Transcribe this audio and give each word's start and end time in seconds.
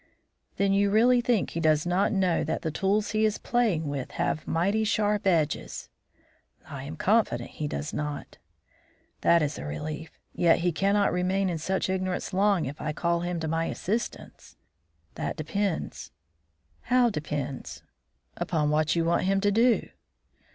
"Then 0.57 0.73
you 0.73 0.89
really 0.89 1.21
think 1.21 1.51
he 1.51 1.59
does 1.59 1.85
not 1.85 2.11
know 2.11 2.43
that 2.43 2.63
the 2.63 2.71
tools 2.71 3.11
he 3.11 3.23
is 3.23 3.37
playing 3.37 3.87
with 3.87 4.09
have 4.13 4.47
mighty 4.47 4.83
sharp 4.83 5.27
edges?" 5.27 5.89
"I 6.65 6.85
am 6.85 6.95
confident 6.95 7.51
he 7.51 7.67
does 7.67 7.93
not." 7.93 8.39
"That 9.21 9.43
is 9.43 9.59
a 9.59 9.63
relief; 9.63 10.09
yet 10.33 10.61
he 10.61 10.71
cannot 10.71 11.13
remain 11.13 11.51
in 11.51 11.59
such 11.59 11.87
ignorance 11.87 12.33
long 12.33 12.65
if 12.65 12.81
I 12.81 12.93
call 12.93 13.19
him 13.19 13.39
to 13.41 13.47
my 13.47 13.65
assistance." 13.65 14.57
"That 15.13 15.35
depends." 15.37 16.09
"How, 16.89 17.11
depends?" 17.11 17.83
"Upon 18.37 18.71
what 18.71 18.95
you 18.95 19.05
want 19.05 19.25
him 19.25 19.39
to 19.41 19.51
do." 19.51 19.87